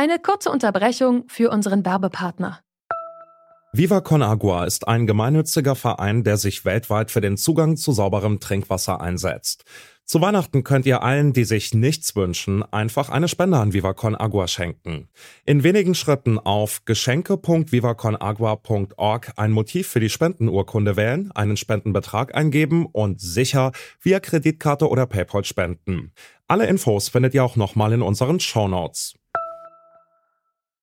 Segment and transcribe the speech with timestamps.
[0.00, 2.60] Eine kurze Unterbrechung für unseren Werbepartner.
[3.72, 8.38] Viva Con Agua ist ein gemeinnütziger Verein, der sich weltweit für den Zugang zu sauberem
[8.38, 9.64] Trinkwasser einsetzt.
[10.04, 14.14] Zu Weihnachten könnt ihr allen, die sich nichts wünschen, einfach eine Spende an Viva Con
[14.14, 15.08] Agua schenken.
[15.44, 23.20] In wenigen Schritten auf geschenke.vivaconagua.org ein Motiv für die Spendenurkunde wählen, einen Spendenbetrag eingeben und
[23.20, 26.12] sicher via Kreditkarte oder PayPal spenden.
[26.46, 29.17] Alle Infos findet ihr auch nochmal in unseren Show Notes.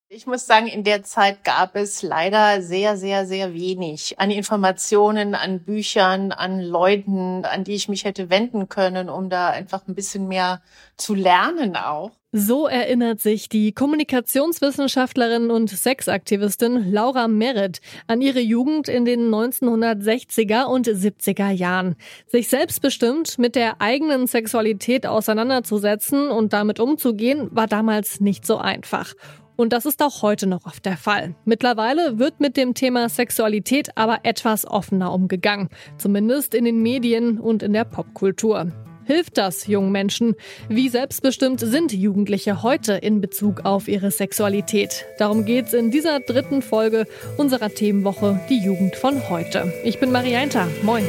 [0.08, 5.34] Ich muss sagen, in der Zeit gab es leider sehr, sehr, sehr wenig an Informationen,
[5.34, 9.96] an Büchern, an Leuten, an die ich mich hätte wenden können, um da einfach ein
[9.96, 10.62] bisschen mehr
[10.96, 12.12] zu lernen auch.
[12.32, 20.66] So erinnert sich die Kommunikationswissenschaftlerin und Sexaktivistin Laura Merritt an ihre Jugend in den 1960er
[20.66, 21.96] und 70er Jahren.
[22.28, 29.16] Sich selbstbestimmt mit der eigenen Sexualität auseinanderzusetzen und damit umzugehen, war damals nicht so einfach.
[29.56, 31.36] Und das ist auch heute noch oft der Fall.
[31.46, 37.64] Mittlerweile wird mit dem Thema Sexualität aber etwas offener umgegangen, zumindest in den Medien und
[37.64, 38.72] in der Popkultur.
[39.06, 40.34] Hilft das jungen Menschen?
[40.68, 45.06] Wie selbstbestimmt sind Jugendliche heute in Bezug auf ihre Sexualität?
[45.20, 47.06] Darum geht's in dieser dritten Folge
[47.38, 49.72] unserer Themenwoche Die Jugend von heute.
[49.84, 50.68] Ich bin Marianta.
[50.82, 51.06] Moin.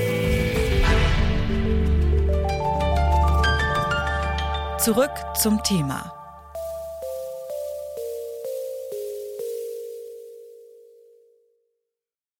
[4.78, 6.15] Zurück zum Thema.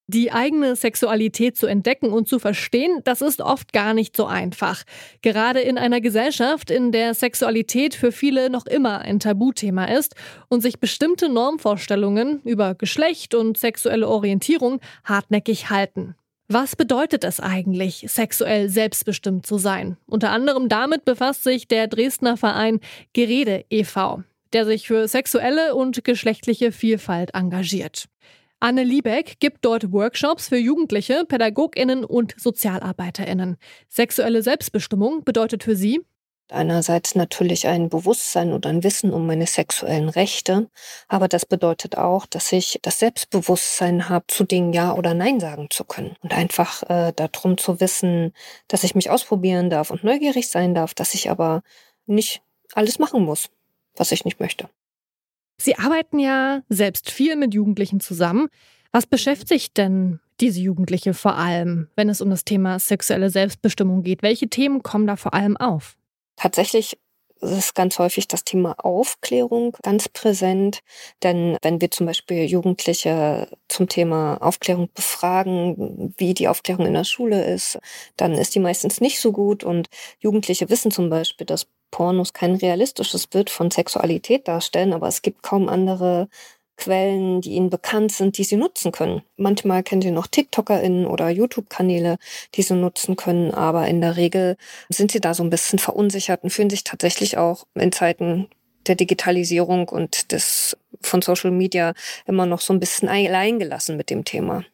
[0.09, 4.85] Die eigene Sexualität zu entdecken und zu verstehen, das ist oft gar nicht so einfach.
[5.21, 10.15] Gerade in einer Gesellschaft, in der Sexualität für viele noch immer ein Tabuthema ist
[10.49, 16.15] und sich bestimmte Normvorstellungen über Geschlecht und sexuelle Orientierung hartnäckig halten.
[16.47, 19.97] Was bedeutet es eigentlich, sexuell selbstbestimmt zu sein?
[20.07, 22.79] Unter anderem damit befasst sich der Dresdner Verein
[23.13, 28.07] Gerede e.V., der sich für sexuelle und geschlechtliche Vielfalt engagiert.
[28.61, 33.57] Anne Liebeck gibt dort Workshops für Jugendliche, Pädagoginnen und Sozialarbeiterinnen.
[33.89, 36.01] Sexuelle Selbstbestimmung bedeutet für sie
[36.49, 40.71] Einerseits natürlich ein Bewusstsein und ein Wissen um meine sexuellen Rechte,
[41.09, 45.67] aber das bedeutet auch, dass ich das Selbstbewusstsein habe, zu Dingen Ja oder Nein sagen
[45.71, 46.15] zu können.
[46.23, 48.33] Und einfach äh, darum zu wissen,
[48.69, 51.65] dass ich mich ausprobieren darf und neugierig sein darf, dass ich aber
[52.07, 52.43] nicht
[52.75, 53.51] alles machen muss,
[53.97, 54.69] was ich nicht möchte.
[55.59, 58.49] Sie arbeiten ja selbst viel mit Jugendlichen zusammen.
[58.93, 64.23] Was beschäftigt denn diese Jugendliche vor allem, wenn es um das Thema sexuelle Selbstbestimmung geht?
[64.23, 65.97] Welche Themen kommen da vor allem auf?
[66.37, 66.99] Tatsächlich
[67.41, 70.81] ist ganz häufig das Thema Aufklärung ganz präsent.
[71.23, 77.05] Denn wenn wir zum Beispiel Jugendliche zum Thema Aufklärung befragen, wie die Aufklärung in der
[77.05, 77.79] Schule ist,
[78.17, 79.65] dann ist die meistens nicht so gut.
[79.65, 79.89] Und
[80.19, 85.43] Jugendliche wissen zum Beispiel, dass Pornos kein realistisches Bild von Sexualität darstellen, aber es gibt
[85.43, 86.29] kaum andere
[86.77, 89.23] Quellen, die ihnen bekannt sind, die sie nutzen können.
[89.39, 92.19] Manchmal kennen sie noch TikTokerInnen oder YouTube-Kanäle,
[92.55, 94.59] die sie nutzen können, aber in der Regel
[94.91, 98.49] sind sie da so ein bisschen verunsichert und fühlen sich tatsächlich auch in Zeiten
[98.87, 101.95] der Digitalisierung und des von Social Media
[102.27, 104.67] immer noch so ein bisschen allein gelassen mit dem Thema.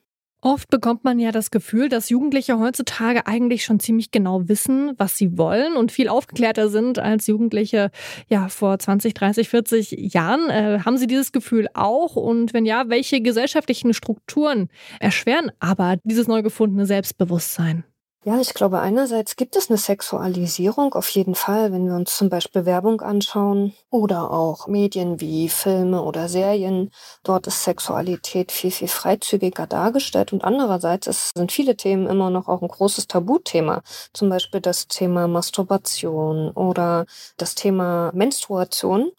[0.45, 5.17] Oft bekommt man ja das Gefühl, dass Jugendliche heutzutage eigentlich schon ziemlich genau wissen, was
[5.17, 7.93] sie wollen und viel aufgeklärter sind als Jugendliche
[8.29, 10.51] ja vor 20, 30, 40 Jahren.
[10.51, 12.17] Äh, haben Sie dieses Gefühl auch?
[12.17, 17.85] Und wenn ja, welche gesellschaftlichen Strukturen erschweren aber dieses neu gefundene Selbstbewusstsein?
[18.25, 22.29] Ja, ich glaube, einerseits gibt es eine Sexualisierung auf jeden Fall, wenn wir uns zum
[22.29, 26.93] Beispiel Werbung anschauen oder auch Medien wie Filme oder Serien.
[27.25, 32.47] Dort ist Sexualität viel, viel freizügiger dargestellt und andererseits ist, sind viele Themen immer noch
[32.47, 33.83] auch ein großes Tabuthema.
[34.13, 37.07] Zum Beispiel das Thema Masturbation oder
[37.39, 39.11] das Thema Menstruation.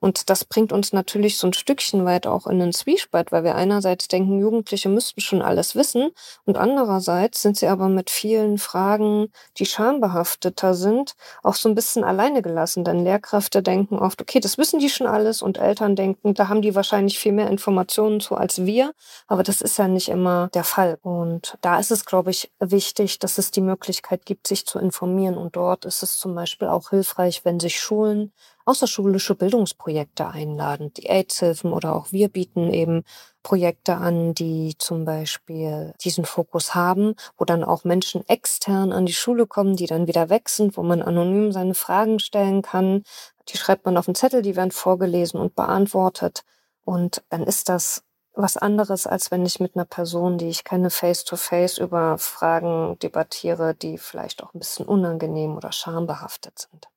[0.00, 3.54] Und das bringt uns natürlich so ein Stückchen weit auch in den Zwiespalt, weil wir
[3.54, 6.10] einerseits denken, Jugendliche müssten schon alles wissen
[6.46, 12.02] und andererseits sind sie aber mit vielen Fragen, die schambehafteter sind, auch so ein bisschen
[12.02, 12.84] alleine gelassen.
[12.84, 16.62] Denn Lehrkräfte denken oft, okay, das wissen die schon alles und Eltern denken, da haben
[16.62, 18.92] die wahrscheinlich viel mehr Informationen zu als wir.
[19.26, 20.98] Aber das ist ja nicht immer der Fall.
[21.02, 25.36] Und da ist es, glaube ich, wichtig, dass es die Möglichkeit gibt, sich zu informieren.
[25.36, 28.32] Und dort ist es zum Beispiel auch hilfreich, wenn sich Schulen
[28.70, 30.92] außerschulische Bildungsprojekte einladen.
[30.94, 33.02] Die AIDS-Hilfen oder auch wir bieten eben
[33.42, 39.12] Projekte an, die zum Beispiel diesen Fokus haben, wo dann auch Menschen extern an die
[39.12, 43.02] Schule kommen, die dann wieder weg sind, wo man anonym seine Fragen stellen kann.
[43.48, 46.44] Die schreibt man auf den Zettel, die werden vorgelesen und beantwortet.
[46.84, 50.90] Und dann ist das was anderes, als wenn ich mit einer Person, die ich kenne,
[50.90, 56.89] face-to-face -face über Fragen debattiere, die vielleicht auch ein bisschen unangenehm oder schambehaftet sind.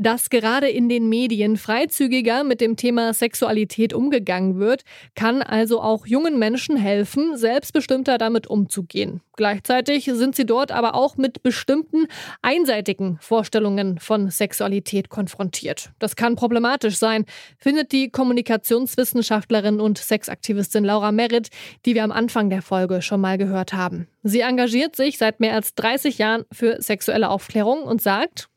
[0.00, 4.84] Dass gerade in den Medien freizügiger mit dem Thema Sexualität umgegangen wird,
[5.16, 9.22] kann also auch jungen Menschen helfen, selbstbestimmter damit umzugehen.
[9.36, 12.06] Gleichzeitig sind sie dort aber auch mit bestimmten
[12.42, 15.90] einseitigen Vorstellungen von Sexualität konfrontiert.
[15.98, 17.24] Das kann problematisch sein,
[17.56, 21.48] findet die Kommunikationswissenschaftlerin und Sexaktivistin Laura Merritt,
[21.86, 24.06] die wir am Anfang der Folge schon mal gehört haben.
[24.22, 28.48] Sie engagiert sich seit mehr als 30 Jahren für sexuelle Aufklärung und sagt,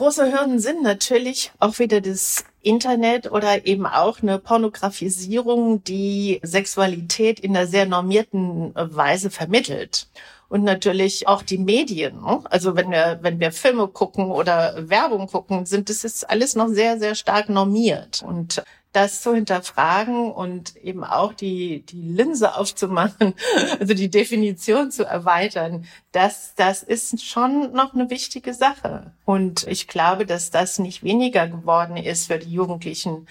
[0.00, 7.38] Große Hürden sind natürlich auch wieder das Internet oder eben auch eine Pornografisierung, die Sexualität
[7.38, 10.08] in einer sehr normierten Weise vermittelt.
[10.48, 12.22] Und natürlich auch die Medien.
[12.22, 12.40] Ne?
[12.44, 16.68] Also wenn wir, wenn wir Filme gucken oder Werbung gucken, sind das ist alles noch
[16.68, 18.22] sehr, sehr stark normiert.
[18.26, 18.62] Und
[18.92, 23.34] das zu hinterfragen und eben auch die, die Linse aufzumachen,
[23.80, 29.12] also die Definition zu erweitern, das, das ist schon noch eine wichtige Sache.
[29.24, 33.26] Und ich glaube, dass das nicht weniger geworden ist für die Jugendlichen,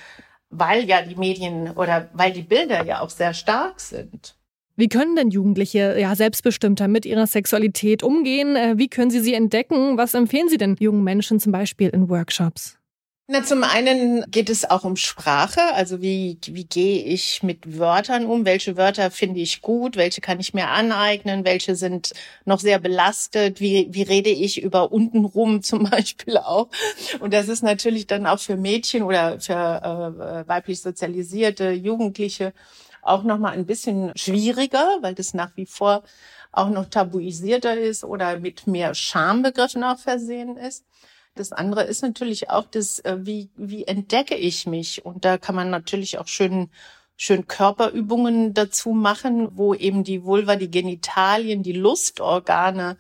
[0.50, 4.36] weil ja die Medien oder weil die Bilder ja auch sehr stark sind.
[4.80, 8.56] Wie können denn Jugendliche ja selbstbestimmter mit ihrer Sexualität umgehen?
[8.56, 9.98] Äh, wie können sie sie entdecken?
[9.98, 12.79] Was empfehlen Sie denn jungen Menschen zum Beispiel in Workshops?
[13.32, 18.26] Na, zum einen geht es auch um Sprache, also wie, wie gehe ich mit Wörtern
[18.26, 22.14] um, welche Wörter finde ich gut, welche kann ich mir aneignen, welche sind
[22.46, 26.70] noch sehr belastet, wie, wie rede ich über untenrum zum Beispiel auch.
[27.20, 32.52] Und das ist natürlich dann auch für Mädchen oder für äh, weiblich sozialisierte Jugendliche
[33.04, 36.02] auch nochmal ein bisschen schwieriger, weil das nach wie vor
[36.52, 40.84] auch noch tabuisierter ist oder mit mehr Schambegriffen auch versehen ist.
[41.36, 45.06] Das andere ist natürlich auch das, äh, wie, wie entdecke ich mich?
[45.06, 46.70] Und da kann man natürlich auch schön,
[47.16, 52.98] schön Körperübungen dazu machen, wo eben die Vulva, die Genitalien, die Lustorgane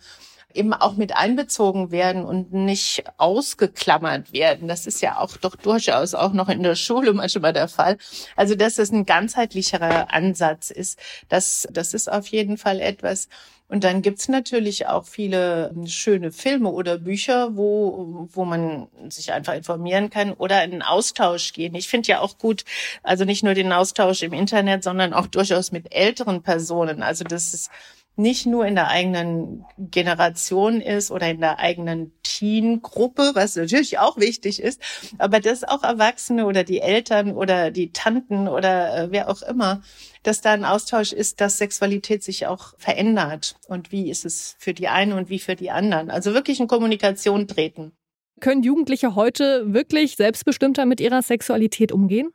[0.53, 4.67] eben auch mit einbezogen werden und nicht ausgeklammert werden.
[4.67, 7.97] Das ist ja auch doch durchaus auch noch in der Schule manchmal der Fall.
[8.35, 10.99] Also, dass das ein ganzheitlicherer Ansatz ist,
[11.29, 13.27] das, das ist auf jeden Fall etwas,
[13.69, 19.53] und dann gibt's natürlich auch viele schöne Filme oder Bücher, wo, wo man sich einfach
[19.53, 21.75] informieren kann oder in einen Austausch gehen.
[21.75, 22.65] Ich finde ja auch gut,
[23.03, 27.03] also nicht nur den Austausch im Internet, sondern auch durchaus mit älteren Personen.
[27.03, 27.69] Also das ist
[28.15, 34.17] nicht nur in der eigenen Generation ist oder in der eigenen Teen-Gruppe, was natürlich auch
[34.17, 34.81] wichtig ist,
[35.17, 39.81] aber dass auch Erwachsene oder die Eltern oder die Tanten oder äh, wer auch immer,
[40.23, 44.73] dass da ein Austausch ist, dass Sexualität sich auch verändert und wie ist es für
[44.73, 46.11] die einen und wie für die anderen.
[46.11, 47.93] Also wirklich in Kommunikation treten.
[48.41, 52.31] Können Jugendliche heute wirklich selbstbestimmter mit ihrer Sexualität umgehen?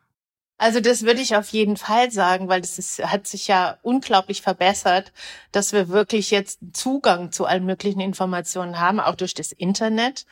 [0.57, 5.13] Also das würde ich auf jeden Fall sagen, weil ist, hat sich ja unglaublich verbessert,
[5.53, 10.27] dass wir wirklich jetzt Zugang zu allen möglichen Informationen haben, auch durch das Internet.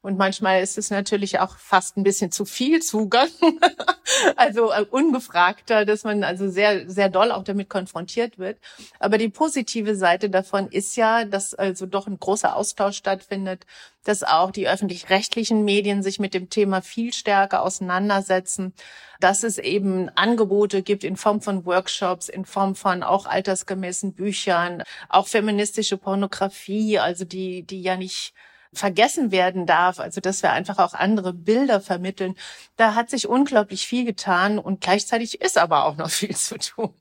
[0.00, 3.28] Und manchmal ist es natürlich auch fast ein bisschen zu viel Zugang,
[4.36, 8.58] also äh, ungefragter, dass man also sehr, sehr doll auch damit konfrontiert wird.
[9.00, 13.66] Aber die positive Seite davon ist ja, dass also doch ein großer Austausch stattfindet,
[14.04, 18.74] dass auch die öffentlich-rechtlichen Medien sich mit dem Thema viel stärker auseinandersetzen,
[19.18, 24.84] dass es eben Angebote gibt in Form von Workshops, in Form von auch altersgemäßen Büchern,
[25.08, 28.32] auch feministische Pornografie, also die, die ja nicht
[28.72, 32.34] vergessen werden darf, also dass wir einfach auch andere Bilder vermitteln.
[32.76, 36.94] Da hat sich unglaublich viel getan und gleichzeitig ist aber auch noch viel zu tun.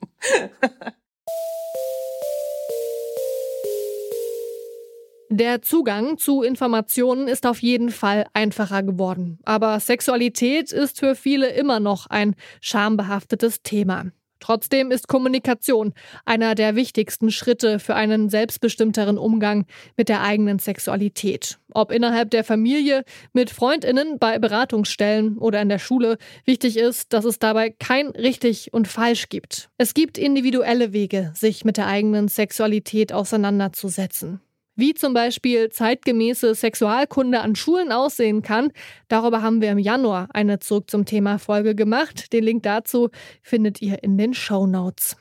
[5.30, 9.40] Der Zugang zu Informationen ist auf jeden Fall einfacher geworden.
[9.44, 14.06] Aber Sexualität ist für viele immer noch ein schambehaftetes Thema.
[14.40, 15.94] Trotzdem ist Kommunikation
[16.26, 19.66] einer der wichtigsten Schritte für einen selbstbestimmteren Umgang
[19.96, 21.60] mit der eigenen Sexualität.
[21.74, 23.04] Ob innerhalb der Familie,
[23.34, 28.74] mit Freundinnen, bei Beratungsstellen oder in der Schule, wichtig ist, dass es dabei kein richtig
[28.74, 29.70] und falsch gibt.
[29.78, 34.42] Es gibt individuelle Wege, sich mit der eigenen Sexualität auseinanderzusetzen.
[34.80, 38.72] Wie zum Beispiel zeitgemäße Sexualkunde an Schulen aussehen kann,
[39.08, 42.32] darüber haben wir im Januar eine Zurück zum Thema Folge gemacht.
[42.32, 43.10] Den Link dazu
[43.42, 45.18] findet ihr in den Show Notes.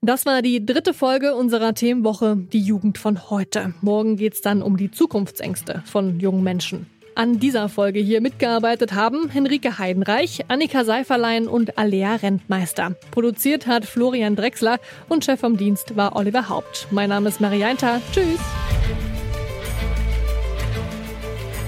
[0.00, 3.74] Das war die dritte Folge unserer Themenwoche, die Jugend von heute.
[3.82, 6.86] Morgen geht es dann um die Zukunftsängste von jungen Menschen.
[7.14, 12.94] An dieser Folge hier mitgearbeitet haben Henrike Heidenreich, Annika Seiferlein und Alea Rentmeister.
[13.10, 14.78] Produziert hat Florian Drexler
[15.10, 16.88] und Chef vom Dienst war Oliver Haupt.
[16.90, 18.00] Mein Name ist Marianta.
[18.12, 18.40] Tschüss.